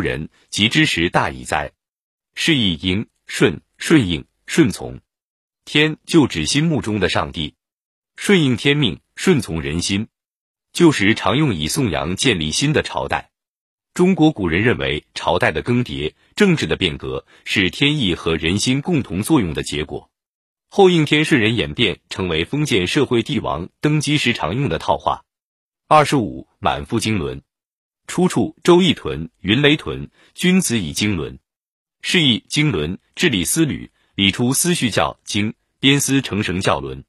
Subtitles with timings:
[0.00, 1.72] 人及之时大矣哉？
[2.34, 5.00] 是以应顺顺应顺从
[5.64, 7.54] 天，就指心目中的上帝；
[8.16, 10.08] 顺应天命，顺从人心，
[10.72, 13.30] 旧时常用以颂扬建立新的朝代。
[13.94, 20.10] 中国古人认为，朝代的更迭、政治的变革是天意和人心共同作用的结果。
[20.68, 25.24] 后应天顺人演变成为封建社会帝王登基时常用的套话。
[25.86, 27.42] 二十五，满腹经纶，
[28.06, 31.38] 出处《周易》屯云雷屯，君子以经纶。
[32.00, 37.04] 释义经纶，治理思虑，理出思绪教经，编思成绳教纶。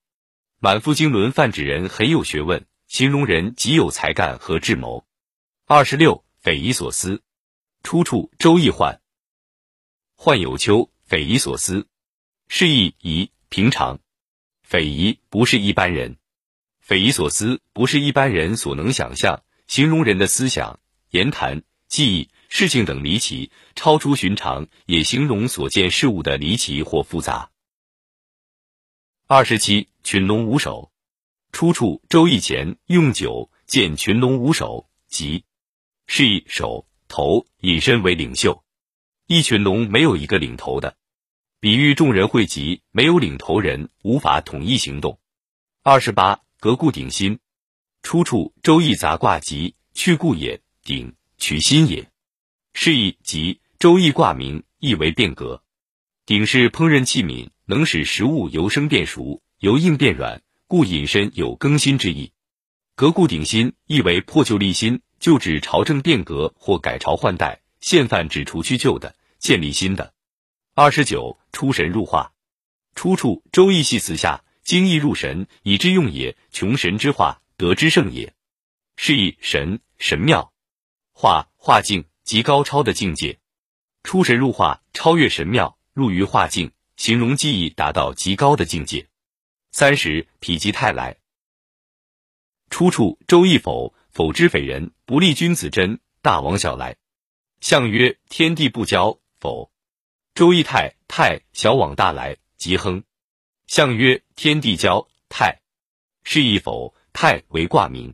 [0.59, 5.05] 满腹经纶泛指人很有学问，形容人极有才干和智谋。
[5.65, 7.21] 二十六，匪夷所思，
[7.83, 8.99] 出处《周易》涣。
[10.17, 11.87] 涣有秋，匪夷所思，
[12.47, 13.31] 释义夷。
[13.47, 13.99] 平常，
[14.63, 16.17] 匪夷不是一般人，
[16.79, 20.79] 匪夷所思不是一般人所能想象，形容人的思想、
[21.15, 27.51] 言谈、记忆、事情等离奇，超出寻常，也形容所见事物的离奇或复杂。
[29.25, 30.91] 二十七，群龙无首，
[31.53, 35.45] 出处《周易》前用九见群龙无首，即
[36.05, 38.65] 示意首头引申为领袖，
[39.25, 40.97] 一群龙没有一个领头的。
[41.61, 45.17] 比喻众人汇集，没有领头人，无法统一行动。
[45.81, 47.39] 二十八，革故鼎新，
[48.03, 52.11] 出处《周易》杂卦集，去故也，鼎取新也。
[52.71, 55.63] 是意即《周易》卦名，意为变革。
[56.27, 62.33] 鼎是烹饪器皿，能使食物由生变熟，由硬变软，故引申有更新之意。
[62.93, 67.63] 革故鼎新，意为破旧立新，就指朝政变革或改朝换代。
[67.81, 70.13] 现犯指除去旧的，建立新的。
[70.75, 72.31] 二十九，出神入化，
[72.93, 76.37] 出处《周易》系辞下，精意入神，以之用也。
[76.51, 78.35] 穷神之化，得之胜也。
[78.97, 80.53] 是以神神妙，
[81.17, 83.39] 化化境极高超的境界。
[84.03, 89.07] 出神入化，超越神妙，入于化境，形容技艺达到极高的境界。
[89.71, 91.17] 三十，否极泰来，
[92.69, 96.97] 出处《周易》否否之匪人，不利君子真，大往小来。
[97.61, 99.71] 象曰：天地不交，否。
[100.33, 103.01] 周易泰泰小往大来，吉亨。
[103.67, 105.61] 象曰：天地交泰，
[106.25, 106.93] 是亦否？
[107.13, 108.13] 泰为卦名，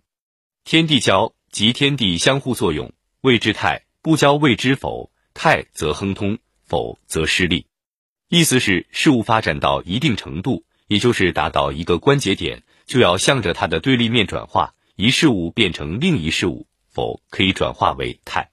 [0.63, 5.11] 天地交即天地相互作用，谓之泰；不交谓之否。
[5.33, 7.65] 泰则亨通，否则失利。
[8.27, 18.51] 意思是事物发展到一定程度，也就是达到一个关节点，就要向着它的对立面转化，一事物变成另一事物，否可以转化为泰。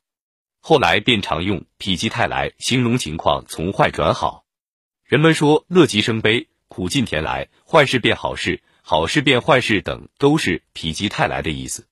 [0.60, 4.44] 后来便常用“否极泰来”形容情况从坏转好。
[5.04, 11.86] 人们说“乐极生悲，苦尽甜来”，坏事变好事，好事变坏事等，都是“否极泰来”的意思。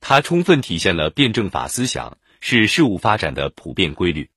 [0.00, 4.30] 它充分体现了辩证法思想，是事物发展的普遍规律。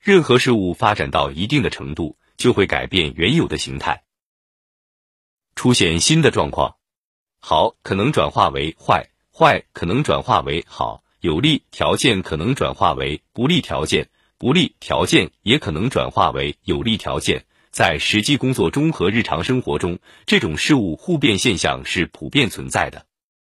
[0.00, 4.04] 任何事物发展到一定的程度，就会改变原有的形态，
[5.54, 6.76] 出现新的状况。
[7.40, 11.02] 好可能转化为坏，坏可能转化为好。
[11.20, 17.46] 有利条件可能转化为不利条件，不利条件也可能转化为有利条件。
[17.70, 23.05] 在实际工作中和日常生活中，这种事物互变现象是普遍存在的。